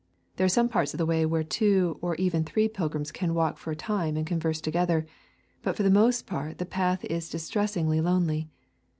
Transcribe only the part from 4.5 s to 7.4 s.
together, but for the most part the path is